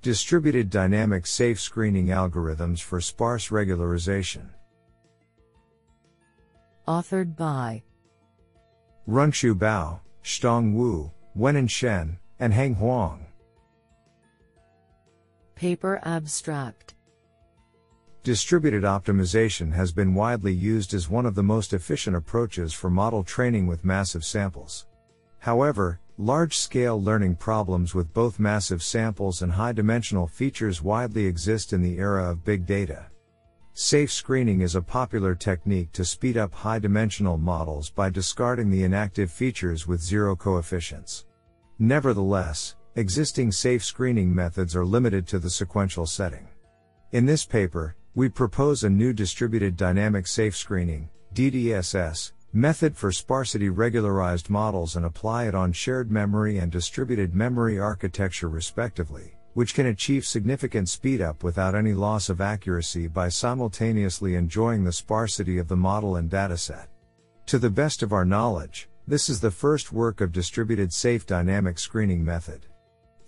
Distributed 0.00 0.70
Dynamic 0.70 1.26
Safe 1.26 1.60
Screening 1.60 2.06
Algorithms 2.06 2.80
for 2.80 3.00
Sparse 3.00 3.48
Regularization. 3.48 4.48
Authored 6.86 7.36
by 7.36 7.82
Runxue 9.08 9.54
Bao, 9.54 10.00
Xidong 10.22 10.74
Wu, 10.74 11.10
Wenan 11.36 11.68
Shen, 11.68 12.18
and 12.38 12.52
Heng 12.52 12.74
Huang. 12.74 13.26
Paper 15.62 16.00
abstract 16.02 16.94
Distributed 18.24 18.82
optimization 18.82 19.72
has 19.72 19.92
been 19.92 20.12
widely 20.12 20.52
used 20.52 20.92
as 20.92 21.08
one 21.08 21.24
of 21.24 21.36
the 21.36 21.42
most 21.44 21.72
efficient 21.72 22.16
approaches 22.16 22.72
for 22.72 22.90
model 22.90 23.22
training 23.22 23.68
with 23.68 23.84
massive 23.84 24.24
samples. 24.24 24.88
However, 25.38 26.00
large 26.18 26.58
scale 26.58 27.00
learning 27.00 27.36
problems 27.36 27.94
with 27.94 28.12
both 28.12 28.40
massive 28.40 28.82
samples 28.82 29.42
and 29.42 29.52
high 29.52 29.70
dimensional 29.70 30.26
features 30.26 30.82
widely 30.82 31.26
exist 31.26 31.72
in 31.72 31.80
the 31.80 31.96
era 31.96 32.28
of 32.28 32.44
big 32.44 32.66
data. 32.66 33.06
Safe 33.72 34.10
screening 34.10 34.62
is 34.62 34.74
a 34.74 34.82
popular 34.82 35.36
technique 35.36 35.92
to 35.92 36.04
speed 36.04 36.36
up 36.36 36.52
high 36.52 36.80
dimensional 36.80 37.38
models 37.38 37.88
by 37.88 38.10
discarding 38.10 38.68
the 38.68 38.82
inactive 38.82 39.30
features 39.30 39.86
with 39.86 40.02
zero 40.02 40.34
coefficients. 40.34 41.24
Nevertheless, 41.78 42.74
existing 42.94 43.50
safe 43.50 43.82
screening 43.82 44.34
methods 44.34 44.76
are 44.76 44.84
limited 44.84 45.26
to 45.26 45.38
the 45.38 45.48
sequential 45.48 46.04
setting. 46.04 46.46
In 47.12 47.24
this 47.24 47.46
paper, 47.46 47.96
we 48.14 48.28
propose 48.28 48.84
a 48.84 48.90
new 48.90 49.14
distributed 49.14 49.78
dynamic 49.78 50.26
safe 50.26 50.54
screening, 50.54 51.08
DDSS, 51.34 52.32
method 52.52 52.94
for 52.94 53.10
sparsity 53.10 53.70
regularized 53.70 54.50
models 54.50 54.96
and 54.96 55.06
apply 55.06 55.46
it 55.46 55.54
on 55.54 55.72
shared 55.72 56.10
memory 56.10 56.58
and 56.58 56.70
distributed 56.70 57.34
memory 57.34 57.80
architecture 57.80 58.50
respectively, 58.50 59.38
which 59.54 59.72
can 59.72 59.86
achieve 59.86 60.26
significant 60.26 60.86
speedup 60.86 61.42
without 61.42 61.74
any 61.74 61.94
loss 61.94 62.28
of 62.28 62.42
accuracy 62.42 63.06
by 63.06 63.30
simultaneously 63.30 64.34
enjoying 64.34 64.84
the 64.84 64.92
sparsity 64.92 65.56
of 65.56 65.68
the 65.68 65.76
model 65.76 66.16
and 66.16 66.30
dataset. 66.30 66.88
To 67.46 67.58
the 67.58 67.70
best 67.70 68.02
of 68.02 68.12
our 68.12 68.26
knowledge, 68.26 68.90
this 69.08 69.30
is 69.30 69.40
the 69.40 69.50
first 69.50 69.92
work 69.92 70.20
of 70.20 70.30
distributed 70.30 70.92
safe 70.92 71.26
dynamic 71.26 71.78
screening 71.78 72.22
method. 72.22 72.66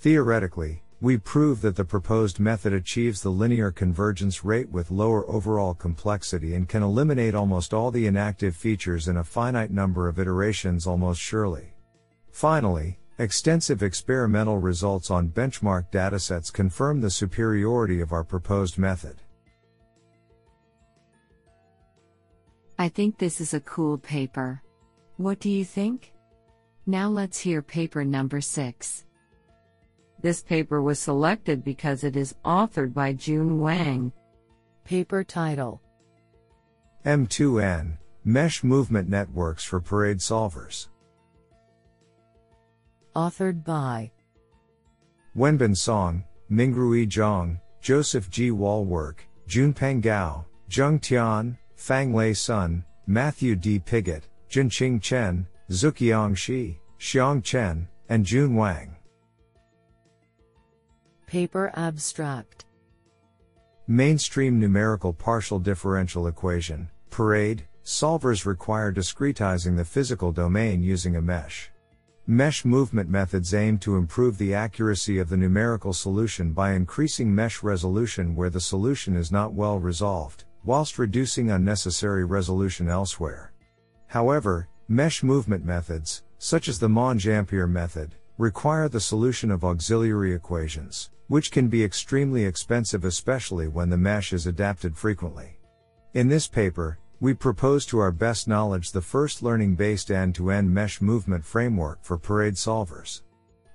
Theoretically, 0.05 0.83
we 1.01 1.17
prove 1.17 1.63
that 1.63 1.77
the 1.77 1.85
proposed 1.87 2.39
method 2.39 2.75
achieves 2.75 3.23
the 3.23 3.31
linear 3.31 3.71
convergence 3.71 4.45
rate 4.45 4.69
with 4.69 4.91
lower 4.91 5.27
overall 5.31 5.73
complexity 5.73 6.55
and 6.55 6.69
can 6.69 6.83
eliminate 6.83 7.35
almost 7.35 7.73
all 7.73 7.91
the 7.91 8.07
inactive 8.07 8.55
features 8.55 9.09
in 9.09 9.17
a 9.17 9.25
finite 9.25 9.71
number 9.71 10.07
of 10.07 10.19
iterations 10.19 10.87
almost 10.87 11.23
surely. 11.23 11.73
Finally, 12.33 12.99
extensive 13.17 13.83
experimental 13.83 14.59
results 14.59 15.11
on 15.11 15.31
benchmark 15.31 15.91
datasets 15.91 16.53
confirm 16.53 17.01
the 17.01 17.09
superiority 17.11 18.03
of 18.03 18.13
our 18.13 18.25
proposed 18.25 18.77
method. 18.77 19.17
I 22.79 22.91
think 22.91 23.17
this 23.17 23.41
is 23.41 23.55
a 23.55 23.61
cool 23.61 23.97
paper. 23.97 24.61
What 25.17 25.41
do 25.41 25.49
you 25.49 25.65
think? 25.65 26.13
Now 26.85 27.09
let's 27.09 27.41
hear 27.41 27.63
paper 27.63 28.05
number 28.05 28.43
6. 28.43 29.07
This 30.25 30.43
paper 30.43 30.81
was 30.81 30.99
selected 30.99 31.63
because 31.63 32.03
it 32.03 32.17
is 32.17 32.35
authored 32.47 32.95
by 32.95 33.13
Jun 33.13 33.61
Wang. 33.61 34.11
Paper 34.83 35.23
title 35.23 35.83
M2N 37.05 37.99
Mesh 38.25 38.65
Movement 38.65 39.07
Networks 39.07 39.65
for 39.65 39.83
PDE 39.83 40.23
Solvers. 40.23 40.89
Authored 43.15 43.63
by 43.65 44.11
Wenbin 45.37 45.77
Song, 45.77 46.25
Mingrui 46.51 47.07
Zhang, 47.07 47.61
Joseph 47.83 48.31
G. 48.31 48.51
Wallwork, 48.51 49.17
Junpeng 49.47 50.01
Gao, 50.01 50.47
Zheng 50.71 51.03
Tian, 51.03 51.59
Fanglei 51.77 52.35
Sun, 52.35 52.83
Matthew 53.07 53.57
D. 53.57 53.79
Piggott, 53.79 54.23
Junqing 54.49 55.03
Chen, 55.03 55.47
Zuoqiang 55.71 56.35
Shi, 56.35 56.81
Xiang 56.99 57.45
Chen, 57.45 57.87
and 58.09 58.25
Jun 58.25 58.55
Wang. 58.55 58.94
Paper 61.35 61.73
abstract 61.75 62.65
Mainstream 63.89 64.61
numerical 64.61 65.13
partial 65.13 65.59
differential 65.59 66.29
equation, 66.29 66.89
PDE, 67.11 67.63
solvers 67.85 68.47
require 68.47 68.93
discretizing 68.93 69.77
the 69.77 69.85
physical 69.85 70.31
domain 70.31 70.81
using 70.81 71.17
a 71.17 71.21
mesh. 71.21 71.73
Mesh 72.29 72.65
movement 72.65 73.11
methods 73.11 73.53
aim 73.53 73.79
to 73.79 73.97
improve 73.97 74.39
the 74.39 74.55
accuracy 74.55 75.19
of 75.19 75.29
the 75.29 75.37
numerical 75.37 75.93
solution 75.93 76.53
by 76.53 76.75
increasing 76.75 77.35
mesh 77.35 77.65
resolution 77.65 78.37
where 78.37 78.49
the 78.49 78.61
solution 78.61 79.17
is 79.17 79.33
not 79.33 79.53
well 79.53 79.81
resolved, 79.81 80.45
whilst 80.63 81.01
reducing 81.01 81.51
unnecessary 81.51 82.25
resolution 82.25 82.89
elsewhere. 82.89 83.53
However, 84.07 84.69
mesh 84.87 85.25
movement 85.25 85.65
methods, 85.65 86.23
such 86.39 86.69
as 86.69 86.79
the 86.79 86.89
Monge-Ampere 86.89 87.67
method, 87.67 88.15
require 88.39 88.89
the 88.89 89.01
solution 89.01 89.51
of 89.51 89.65
auxiliary 89.65 90.35
equations, 90.35 91.11
which 91.29 91.53
can 91.53 91.69
be 91.69 91.85
extremely 91.85 92.45
expensive 92.45 93.05
especially 93.05 93.69
when 93.69 93.89
the 93.89 93.97
mesh 93.97 94.33
is 94.33 94.47
adapted 94.47 94.97
frequently. 94.97 95.59
In 96.15 96.29
this 96.29 96.49
paper, 96.49 96.99
we 97.21 97.33
propose 97.33 97.87
to 97.87 98.01
our 98.01 98.11
best 98.11 98.49
knowledge 98.49 98.91
the 98.91 99.01
first 99.01 99.43
learning 99.43 99.77
based 99.77 100.11
end 100.11 100.35
to 100.35 100.51
end 100.51 100.73
mesh 100.73 101.01
movement 101.01 101.45
framework 101.45 102.03
for 102.03 102.19
PDE 102.19 102.55
solvers. 102.55 103.23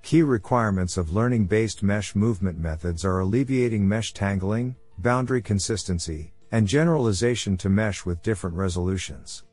Key 0.04 0.24
requirements 0.24 0.98
of 0.98 1.14
learning 1.14 1.46
based 1.46 1.82
mesh 1.82 2.16
movement 2.16 2.60
methods 2.60 3.06
are 3.06 3.20
alleviating 3.20 3.88
mesh 3.88 4.14
tangling, 4.14 4.76
boundary 4.98 5.42
consistency, 5.42 6.34
and 6.52 6.68
generalization 6.68 7.56
to 7.58 7.70
mesh 7.70 8.06
with 8.06 8.22
different 8.22 8.56
resolutions. 8.56 9.44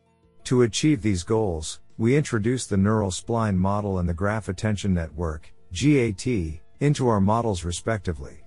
To 0.47 0.63
achieve 0.63 1.03
these 1.03 1.25
goals, 1.25 1.81
we 1.99 2.15
introduce 2.15 2.67
the 2.67 2.77
neural 2.77 3.11
spline 3.11 3.57
model 3.57 3.99
and 3.99 4.09
the 4.09 4.15
graph 4.15 4.49
attention 4.49 4.95
network, 4.95 5.53
GAT, 5.73 6.25
into 6.79 7.09
our 7.09 7.21
models 7.21 7.65
respectively. 7.65 8.45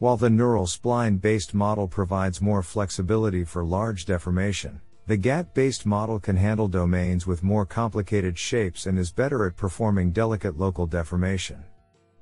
While 0.00 0.16
the 0.16 0.28
neural 0.28 0.66
spline 0.66 1.20
based 1.20 1.54
model 1.54 1.86
provides 1.86 2.42
more 2.42 2.64
flexibility 2.64 3.44
for 3.44 3.64
large 3.64 4.06
deformation, 4.06 4.80
the 5.06 5.16
GAT 5.16 5.54
based 5.54 5.86
model 5.86 6.18
can 6.18 6.34
handle 6.34 6.66
domains 6.66 7.28
with 7.28 7.44
more 7.44 7.64
complicated 7.64 8.36
shapes 8.36 8.86
and 8.86 8.98
is 8.98 9.12
better 9.12 9.46
at 9.46 9.54
performing 9.54 10.10
delicate 10.10 10.58
local 10.58 10.88
deformation. 10.88 11.62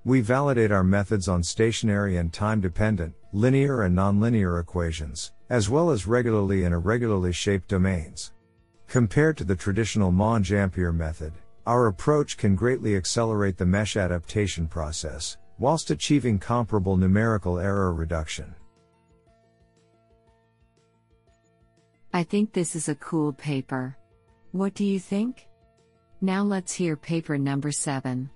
We 0.04 0.20
validate 0.20 0.70
our 0.70 0.84
methods 0.84 1.28
on 1.28 1.42
stationary 1.42 2.18
and 2.18 2.30
time 2.30 2.60
dependent, 2.60 3.14
linear 3.32 3.84
and 3.84 3.96
nonlinear 3.96 4.60
equations, 4.60 5.32
as 5.48 5.70
well 5.70 5.88
as 5.88 6.06
regularly 6.06 6.64
and 6.64 6.74
irregularly 6.74 7.32
shaped 7.32 7.68
domains. 7.68 8.33
Compared 8.88 9.36
to 9.38 9.44
the 9.44 9.56
traditional 9.56 10.12
Monge-Ampere 10.12 10.92
method, 10.92 11.32
our 11.66 11.86
approach 11.86 12.36
can 12.36 12.54
greatly 12.54 12.94
accelerate 12.94 13.56
the 13.56 13.66
mesh 13.66 13.96
adaptation 13.96 14.66
process, 14.66 15.36
whilst 15.58 15.90
achieving 15.90 16.38
comparable 16.38 16.96
numerical 16.96 17.58
error 17.58 17.92
reduction. 17.92 18.54
I 22.12 22.22
think 22.22 22.52
this 22.52 22.76
is 22.76 22.88
a 22.88 22.94
cool 22.96 23.32
paper. 23.32 23.96
What 24.52 24.74
do 24.74 24.84
you 24.84 25.00
think? 25.00 25.48
Now 26.20 26.42
let's 26.42 26.72
hear 26.72 26.96
paper 26.96 27.36
number 27.36 27.72
7. 27.72 28.30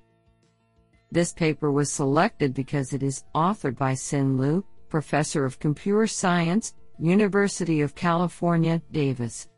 This 1.13 1.33
paper 1.33 1.71
was 1.71 1.93
selected 1.93 2.55
because 2.55 2.93
it 2.93 3.03
is 3.03 3.25
authored 3.35 3.77
by 3.77 3.93
Xin 3.93 4.37
Lu, 4.39 4.65
Professor 4.89 5.45
of 5.45 5.59
Computer 5.59 6.07
Science, 6.07 6.75
University 6.99 7.81
of 7.83 7.95
California, 7.95 8.83
Davis. 8.91 9.49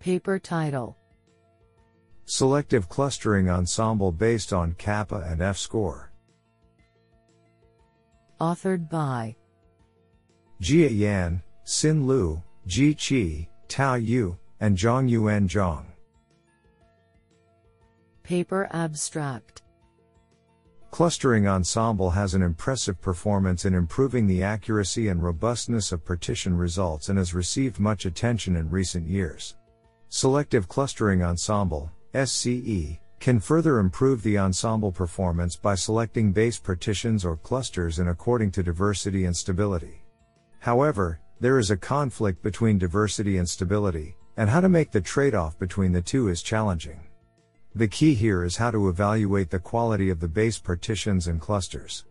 Paper 0.00 0.38
title 0.38 0.96
Selective 2.24 2.88
Clustering 2.88 3.50
Ensemble 3.50 4.10
based 4.10 4.50
on 4.50 4.72
kappa 4.78 5.26
and 5.28 5.42
F 5.42 5.58
score. 5.58 6.10
Authored 8.40 8.88
by 8.88 9.36
Jia 10.62 10.88
Yan, 10.90 11.42
Xin 11.66 12.06
Lu, 12.06 12.42
Ji 12.66 12.94
Qi, 12.94 13.48
Tao 13.68 13.96
Yu, 13.96 14.38
and 14.60 14.74
Zhang 14.74 15.06
Yuan 15.10 15.46
Zhang. 15.46 15.84
Paper 18.22 18.70
Abstract 18.72 19.60
Clustering 20.90 21.46
Ensemble 21.46 22.08
has 22.08 22.32
an 22.32 22.40
impressive 22.40 22.98
performance 23.02 23.66
in 23.66 23.74
improving 23.74 24.26
the 24.26 24.42
accuracy 24.42 25.08
and 25.08 25.22
robustness 25.22 25.92
of 25.92 26.06
partition 26.06 26.56
results 26.56 27.10
and 27.10 27.18
has 27.18 27.34
received 27.34 27.78
much 27.78 28.06
attention 28.06 28.56
in 28.56 28.70
recent 28.70 29.06
years. 29.06 29.56
Selective 30.12 30.66
Clustering 30.66 31.22
Ensemble, 31.22 31.88
SCE, 32.14 32.98
can 33.20 33.38
further 33.38 33.78
improve 33.78 34.24
the 34.24 34.38
ensemble 34.38 34.90
performance 34.90 35.54
by 35.54 35.76
selecting 35.76 36.32
base 36.32 36.58
partitions 36.58 37.24
or 37.24 37.36
clusters 37.36 38.00
in 38.00 38.08
according 38.08 38.50
to 38.50 38.64
diversity 38.64 39.26
and 39.26 39.36
stability. 39.36 40.02
However, 40.58 41.20
there 41.38 41.60
is 41.60 41.70
a 41.70 41.76
conflict 41.76 42.42
between 42.42 42.76
diversity 42.76 43.38
and 43.38 43.48
stability, 43.48 44.16
and 44.36 44.50
how 44.50 44.60
to 44.60 44.68
make 44.68 44.90
the 44.90 45.00
trade 45.00 45.36
off 45.36 45.56
between 45.60 45.92
the 45.92 46.02
two 46.02 46.26
is 46.26 46.42
challenging. 46.42 46.98
The 47.76 47.86
key 47.86 48.14
here 48.14 48.42
is 48.42 48.56
how 48.56 48.72
to 48.72 48.88
evaluate 48.88 49.48
the 49.48 49.60
quality 49.60 50.10
of 50.10 50.18
the 50.18 50.26
base 50.26 50.58
partitions 50.58 51.28
and 51.28 51.40
clusters. 51.40 52.04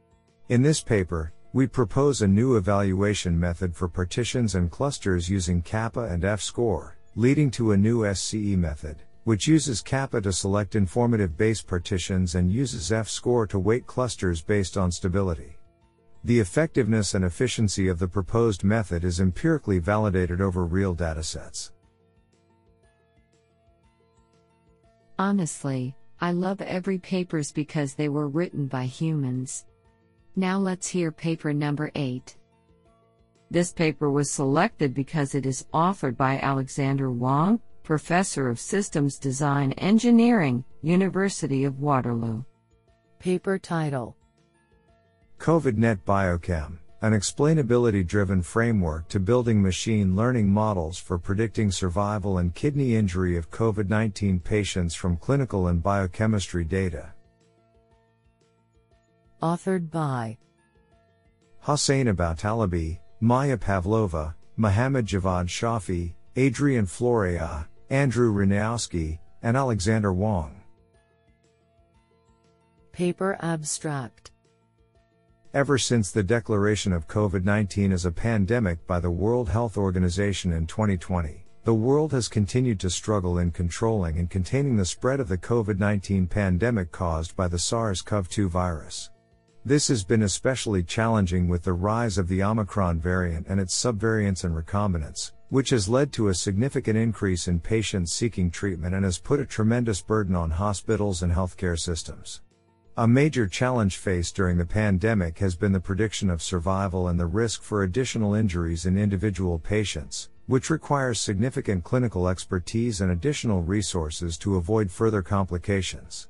In 0.47 0.61
this 0.61 0.79
paper, 0.79 1.33
we 1.51 1.67
propose 1.67 2.21
a 2.21 2.27
new 2.29 2.55
evaluation 2.55 3.37
method 3.37 3.75
for 3.75 3.89
partitions 3.89 4.55
and 4.55 4.71
clusters 4.71 5.29
using 5.29 5.61
kappa 5.61 6.05
and 6.05 6.23
F 6.23 6.39
score, 6.39 6.95
leading 7.15 7.49
to 7.51 7.71
a 7.71 7.77
new 7.77 8.01
SCE 8.01 8.57
method, 8.57 8.97
which 9.23 9.47
uses 9.47 9.81
kappa 9.81 10.21
to 10.21 10.31
select 10.31 10.75
informative 10.75 11.37
base 11.37 11.61
partitions 11.61 12.35
and 12.35 12.51
uses 12.51 12.91
F 12.91 13.07
score 13.07 13.45
to 13.47 13.59
weight 13.59 13.85
clusters 13.85 14.41
based 14.41 14.77
on 14.77 14.91
stability. 14.91 15.57
The 16.23 16.39
effectiveness 16.39 17.13
and 17.13 17.23
efficiency 17.23 17.87
of 17.87 17.97
the 17.97 18.07
proposed 18.07 18.63
method 18.63 19.03
is 19.03 19.19
empirically 19.19 19.79
validated 19.79 20.41
over 20.41 20.65
real 20.65 20.95
datasets. 20.95 21.71
Honestly, 25.17 25.95
I 26.21 26.31
love 26.31 26.61
every 26.61 26.97
papers 26.97 27.51
because 27.51 27.93
they 27.93 28.09
were 28.09 28.27
written 28.27 28.67
by 28.67 28.85
humans. 28.85 29.65
Now 30.35 30.57
let's 30.57 30.87
hear 30.87 31.11
paper 31.11 31.53
number 31.53 31.91
8. 31.95 32.35
This 33.51 33.71
paper 33.71 34.11
was 34.11 34.29
selected 34.29 34.93
because 34.93 35.35
it 35.35 35.45
is 35.45 35.65
authored 35.73 36.15
by 36.15 36.39
Alexander 36.39 37.11
Wong, 37.11 37.59
Professor 37.83 38.49
of 38.49 38.59
Systems 38.59 39.17
Design 39.17 39.71
Engineering, 39.73 40.63
University 40.81 41.63
of 41.63 41.79
Waterloo. 41.79 42.43
Paper 43.19 43.57
title 43.57 44.15
COVIDNet 45.39 46.03
Biochem 46.05 46.79
an 47.01 47.13
explainability 47.13 48.05
driven 48.05 48.41
framework 48.41 49.07
to 49.07 49.21
building 49.21 49.61
machine 49.61 50.17
learning 50.17 50.49
models 50.49 50.97
for 50.97 51.17
predicting 51.17 51.71
survival 51.71 52.39
and 52.39 52.53
kidney 52.53 52.95
injury 52.95 53.37
of 53.37 53.49
COVID 53.49 53.87
19 53.87 54.39
patients 54.41 54.95
from 54.95 55.15
clinical 55.15 55.67
and 55.67 55.81
biochemistry 55.81 56.65
data. 56.65 57.13
Authored 59.41 59.89
by 59.89 60.37
Hossein 61.61 62.07
Aboutalebi, 62.07 62.99
Maya 63.21 63.57
Pavlova, 63.57 64.33
Mohammad 64.55 65.05
Javad 65.05 65.47
Shafiee, 65.49 66.13
Adrian 66.37 66.85
Florea, 66.85 67.67
Andrew 67.89 68.33
Ranowski, 68.33 69.19
and 69.41 69.57
Alexander 69.57 70.13
Wong. 70.13 70.61
Paper 72.93 73.37
Abstract 73.41 74.31
Ever 75.53 75.77
since 75.77 76.11
the 76.11 76.23
declaration 76.23 76.93
of 76.93 77.09
COVID 77.09 77.43
19 77.43 77.91
as 77.91 78.05
a 78.05 78.11
pandemic 78.11 78.87
by 78.87 79.01
the 79.01 79.11
World 79.11 79.49
Health 79.49 79.77
Organization 79.77 80.53
in 80.53 80.65
2020, 80.65 81.45
the 81.65 81.73
world 81.73 82.13
has 82.13 82.29
continued 82.29 82.79
to 82.79 82.89
struggle 82.89 83.39
in 83.39 83.51
controlling 83.51 84.17
and 84.17 84.29
containing 84.29 84.77
the 84.77 84.85
spread 84.85 85.19
of 85.19 85.27
the 85.27 85.37
COVID 85.37 85.77
19 85.77 86.25
pandemic 86.27 86.93
caused 86.93 87.35
by 87.35 87.49
the 87.49 87.59
SARS 87.59 88.01
CoV 88.01 88.29
2 88.29 88.47
virus. 88.47 89.09
This 89.65 89.89
has 89.89 90.05
been 90.05 90.23
especially 90.23 90.83
challenging 90.83 91.49
with 91.49 91.63
the 91.63 91.73
rise 91.73 92.17
of 92.17 92.29
the 92.29 92.41
Omicron 92.41 92.99
variant 92.99 93.47
and 93.49 93.59
its 93.59 93.75
subvariants 93.75 94.45
and 94.45 94.55
recombinants, 94.55 95.33
which 95.49 95.71
has 95.71 95.89
led 95.89 96.13
to 96.13 96.29
a 96.29 96.33
significant 96.33 96.97
increase 96.97 97.49
in 97.49 97.59
patients 97.59 98.13
seeking 98.13 98.49
treatment 98.49 98.95
and 98.95 99.03
has 99.03 99.19
put 99.19 99.41
a 99.41 99.45
tremendous 99.45 100.01
burden 100.01 100.33
on 100.33 100.51
hospitals 100.51 101.23
and 101.23 101.33
healthcare 101.33 101.77
systems. 101.77 102.41
A 102.95 103.07
major 103.07 103.47
challenge 103.47 103.97
faced 103.97 104.35
during 104.35 104.57
the 104.57 104.65
pandemic 104.65 105.39
has 105.39 105.57
been 105.57 105.73
the 105.73 105.79
prediction 105.79 106.29
of 106.29 106.41
survival 106.41 107.09
and 107.09 107.19
the 107.19 107.25
risk 107.25 107.61
for 107.61 107.83
additional 107.83 108.33
injuries 108.33 108.85
in 108.85 108.97
individual 108.97 109.59
patients, 109.59 110.29
which 110.47 110.69
requires 110.69 111.19
significant 111.19 111.83
clinical 111.83 112.29
expertise 112.29 113.01
and 113.01 113.11
additional 113.11 113.61
resources 113.61 114.37
to 114.37 114.55
avoid 114.55 114.89
further 114.89 115.21
complications. 115.21 116.29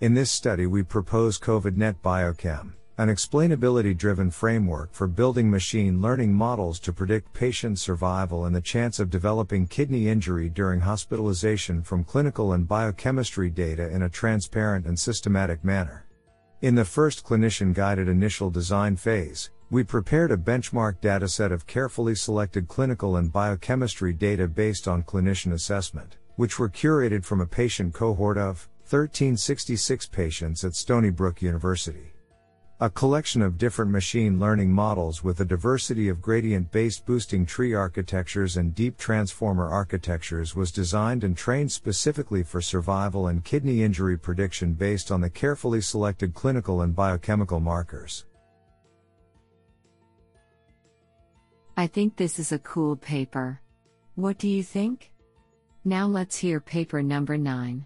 In 0.00 0.14
this 0.14 0.30
study, 0.30 0.64
we 0.64 0.84
propose 0.84 1.40
COVIDNet 1.40 1.96
Biochem, 2.04 2.74
an 2.98 3.08
explainability 3.08 3.96
driven 3.96 4.30
framework 4.30 4.94
for 4.94 5.08
building 5.08 5.50
machine 5.50 6.00
learning 6.00 6.32
models 6.32 6.78
to 6.80 6.92
predict 6.92 7.32
patient 7.32 7.80
survival 7.80 8.44
and 8.44 8.54
the 8.54 8.60
chance 8.60 9.00
of 9.00 9.10
developing 9.10 9.66
kidney 9.66 10.06
injury 10.06 10.48
during 10.48 10.78
hospitalization 10.78 11.82
from 11.82 12.04
clinical 12.04 12.52
and 12.52 12.68
biochemistry 12.68 13.50
data 13.50 13.88
in 13.90 14.02
a 14.02 14.08
transparent 14.08 14.86
and 14.86 14.96
systematic 14.96 15.64
manner. 15.64 16.06
In 16.62 16.76
the 16.76 16.84
first 16.84 17.24
clinician 17.24 17.74
guided 17.74 18.08
initial 18.08 18.50
design 18.50 18.94
phase, 18.94 19.50
we 19.68 19.82
prepared 19.82 20.30
a 20.30 20.36
benchmark 20.36 21.00
dataset 21.00 21.50
of 21.50 21.66
carefully 21.66 22.14
selected 22.14 22.68
clinical 22.68 23.16
and 23.16 23.32
biochemistry 23.32 24.12
data 24.12 24.46
based 24.46 24.86
on 24.86 25.02
clinician 25.02 25.54
assessment, 25.54 26.18
which 26.36 26.56
were 26.56 26.70
curated 26.70 27.24
from 27.24 27.40
a 27.40 27.46
patient 27.46 27.94
cohort 27.94 28.38
of 28.38 28.68
1366 28.88 30.06
patients 30.06 30.64
at 30.64 30.74
Stony 30.74 31.10
Brook 31.10 31.42
University. 31.42 32.14
A 32.80 32.88
collection 32.88 33.42
of 33.42 33.58
different 33.58 33.90
machine 33.90 34.40
learning 34.40 34.72
models 34.72 35.22
with 35.22 35.40
a 35.40 35.44
diversity 35.44 36.08
of 36.08 36.22
gradient 36.22 36.70
based 36.70 37.04
boosting 37.04 37.44
tree 37.44 37.74
architectures 37.74 38.56
and 38.56 38.74
deep 38.74 38.96
transformer 38.96 39.68
architectures 39.68 40.56
was 40.56 40.72
designed 40.72 41.22
and 41.22 41.36
trained 41.36 41.70
specifically 41.70 42.42
for 42.42 42.62
survival 42.62 43.26
and 43.26 43.44
kidney 43.44 43.82
injury 43.82 44.16
prediction 44.16 44.72
based 44.72 45.10
on 45.10 45.20
the 45.20 45.28
carefully 45.28 45.82
selected 45.82 46.32
clinical 46.32 46.80
and 46.80 46.96
biochemical 46.96 47.60
markers. 47.60 48.24
I 51.76 51.86
think 51.88 52.16
this 52.16 52.38
is 52.38 52.52
a 52.52 52.58
cool 52.60 52.96
paper. 52.96 53.60
What 54.14 54.38
do 54.38 54.48
you 54.48 54.62
think? 54.62 55.12
Now 55.84 56.06
let's 56.06 56.38
hear 56.38 56.58
paper 56.58 57.02
number 57.02 57.36
9. 57.36 57.84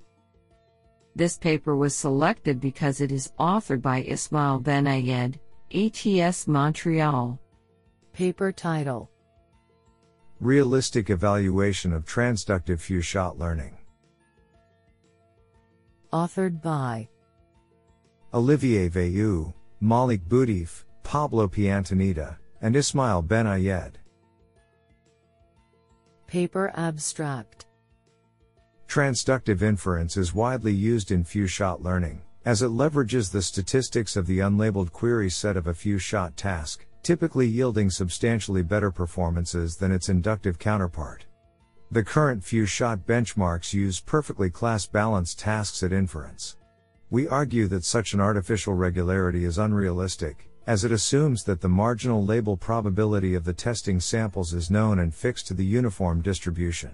This 1.15 1.37
paper 1.37 1.77
was 1.77 1.95
selected 1.95 2.61
because 2.61 3.01
it 3.01 3.13
is 3.13 3.33
authored 3.39 3.83
by 3.83 4.03
Ismail 4.03 4.61
Ben 4.61 4.87
Ayed, 4.87 5.39
ETS 5.71 6.49
Montreal. 6.49 7.39
Paper 8.13 8.53
title 8.53 9.11
Realistic 10.41 11.11
Evaluation 11.11 11.93
of 11.93 12.05
Transductive 12.05 12.81
Few 12.81 13.01
Shot 13.01 13.39
Learning. 13.39 13.77
Authored 16.13 16.61
by 16.63 17.09
Olivier 18.35 18.89
Veilleux, 18.89 19.53
Malik 19.81 20.27
Boudiaf, 20.29 20.85
Pablo 21.03 21.47
Piantanida, 21.47 22.37
and 22.61 22.75
Ismail 22.75 23.23
Ben-Ayed. 23.23 23.93
Paper 26.27 26.73
Abstract 26.75 27.67
Transductive 28.93 29.63
inference 29.63 30.19
is 30.19 30.35
widely 30.35 30.75
used 30.75 31.13
in 31.13 31.25
few 31.25 31.47
shot 31.47 31.81
learning, 31.81 32.21
as 32.45 32.61
it 32.61 32.67
leverages 32.67 33.33
the 33.33 33.41
statistics 33.41 34.17
of 34.17 34.27
the 34.27 34.41
unlabeled 34.41 34.93
query 34.93 35.31
set 35.31 35.57
of 35.57 35.67
a 35.67 35.73
few 35.73 35.97
shot 35.97 36.37
task, 36.37 36.85
typically 37.03 37.47
yielding 37.47 37.89
substantially 37.89 38.63
better 38.63 38.91
performances 38.91 39.77
than 39.77 39.93
its 39.93 40.11
inductive 40.11 40.59
counterpart. 40.59 41.25
The 41.91 42.05
current 42.05 42.45
few 42.45 42.67
shot 42.67 43.07
benchmarks 43.07 43.73
use 43.73 43.99
perfectly 43.99 44.51
class 44.51 44.85
balanced 44.85 45.39
tasks 45.39 45.83
at 45.83 45.95
inference. 45.95 46.59
We 47.09 47.27
argue 47.27 47.69
that 47.69 47.87
such 47.87 48.13
an 48.13 48.21
artificial 48.21 48.75
regularity 48.75 49.47
is 49.47 49.57
unrealistic, 49.57 50.51
as 50.67 50.85
it 50.85 50.93
assumes 50.93 51.45
that 51.45 51.63
the 51.63 51.67
marginal 51.67 52.23
label 52.23 52.59
probability 52.59 53.35
of 53.37 53.45
the 53.45 53.55
testing 53.55 54.01
samples 54.01 54.53
is 54.53 54.71
known 54.71 54.99
and 54.99 55.15
fixed 55.15 55.47
to 55.47 55.55
the 55.55 55.65
uniform 55.65 56.21
distribution. 56.21 56.91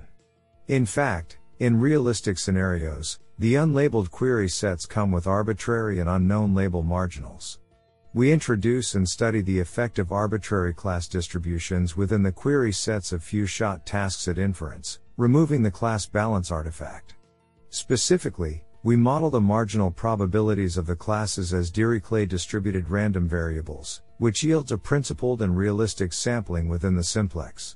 In 0.68 0.86
fact, 0.86 1.38
in 1.58 1.80
realistic 1.80 2.38
scenarios, 2.38 3.18
the 3.38 3.54
unlabeled 3.54 4.10
query 4.10 4.48
sets 4.48 4.86
come 4.86 5.10
with 5.10 5.26
arbitrary 5.26 5.98
and 5.98 6.08
unknown 6.08 6.54
label 6.54 6.82
marginals. 6.82 7.58
We 8.14 8.32
introduce 8.32 8.94
and 8.94 9.08
study 9.08 9.42
the 9.42 9.60
effect 9.60 9.98
of 9.98 10.12
arbitrary 10.12 10.72
class 10.72 11.08
distributions 11.08 11.96
within 11.96 12.22
the 12.22 12.32
query 12.32 12.72
sets 12.72 13.12
of 13.12 13.22
few 13.22 13.44
shot 13.46 13.84
tasks 13.86 14.28
at 14.28 14.38
inference, 14.38 15.00
removing 15.16 15.62
the 15.62 15.70
class 15.70 16.06
balance 16.06 16.50
artifact. 16.50 17.16
Specifically, 17.70 18.64
we 18.84 18.94
model 18.94 19.28
the 19.28 19.40
marginal 19.40 19.90
probabilities 19.90 20.76
of 20.78 20.86
the 20.86 20.96
classes 20.96 21.52
as 21.52 21.70
Dirichlet 21.70 22.28
distributed 22.28 22.88
random 22.88 23.28
variables, 23.28 24.02
which 24.18 24.44
yields 24.44 24.70
a 24.70 24.78
principled 24.78 25.42
and 25.42 25.56
realistic 25.56 26.12
sampling 26.12 26.68
within 26.68 26.94
the 26.94 27.04
simplex. 27.04 27.74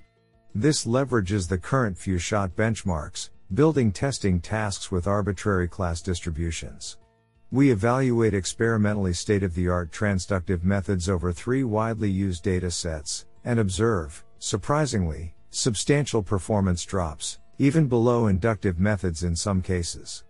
This 0.55 0.87
leverages 0.87 1.49
the 1.49 1.59
current 1.59 1.99
few 1.99 2.19
shot 2.19 2.55
benchmarks, 2.55 3.31
building 3.55 3.93
testing 3.93 4.41
tasks 4.41 4.91
with 4.91 5.07
arbitrary 5.07 5.69
class 5.69 6.01
distributions. 6.01 6.97
We 7.51 7.71
evaluate 7.71 8.33
experimentally 8.33 9.13
state 9.13 9.43
of 9.43 9.55
the 9.55 9.69
art 9.69 9.93
transductive 9.93 10.65
methods 10.65 11.07
over 11.07 11.33
three 11.33 11.63
widely 11.63 12.09
used 12.09 12.45
data 12.45 12.71
sets, 12.71 13.27
and 13.45 13.59
observe, 13.59 14.25
surprisingly, 14.39 15.35
substantial 15.51 16.23
performance 16.23 16.83
drops, 16.87 17.41
even 17.59 17.89
below 17.89 18.29
inductive 18.29 18.81
methods 18.81 19.23
in 19.23 19.37
some 19.37 19.61
cases. 19.61 20.25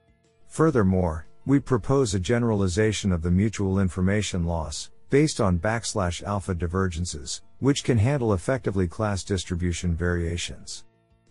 Furthermore, 0.49 1.29
we 1.47 1.61
propose 1.61 2.15
a 2.15 2.21
generalization 2.21 3.13
of 3.13 3.23
the 3.23 3.31
mutual 3.31 3.79
information 3.79 4.45
loss, 4.45 4.91
based 5.11 5.41
on 5.41 5.61
backslash 5.61 6.25
alpha 6.25 6.55
divergences, 6.55 7.43
which 7.61 7.85
can 7.85 7.99
handle 7.99 8.35
effectively 8.35 8.89
class 8.89 9.23
distribution 9.23 9.95
variations. 9.95 10.85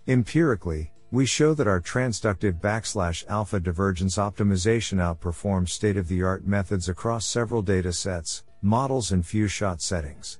Empirically, 0.07 0.93
we 1.11 1.25
show 1.25 1.53
that 1.53 1.67
our 1.67 1.81
transductive 1.81 2.61
backslash 2.61 3.27
alpha 3.27 3.59
divergence 3.59 4.15
optimization 4.15 4.97
outperforms 4.97 5.69
state 5.69 5.97
of 5.97 6.07
the 6.07 6.23
art 6.23 6.47
methods 6.47 6.87
across 6.87 7.25
several 7.25 7.61
data 7.61 7.91
sets, 7.91 8.43
models, 8.61 9.11
and 9.11 9.25
few 9.25 9.47
shot 9.47 9.81
settings. 9.81 10.39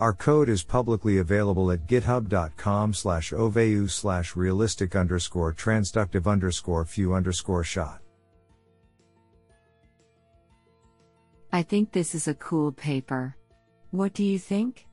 Our 0.00 0.12
code 0.12 0.48
is 0.48 0.64
publicly 0.64 1.18
available 1.18 1.70
at 1.70 1.86
github.com 1.86 2.94
slash 2.94 3.32
oveu 3.32 3.86
slash 3.86 4.34
realistic 4.34 4.96
underscore 4.96 5.52
transductive 5.52 6.26
underscore 6.26 6.84
few 6.86 7.14
underscore 7.14 7.64
shot. 7.64 8.00
I 11.52 11.62
think 11.62 11.92
this 11.92 12.14
is 12.14 12.26
a 12.26 12.34
cool 12.34 12.72
paper. 12.72 13.36
What 13.90 14.14
do 14.14 14.24
you 14.24 14.38
think? 14.38 14.86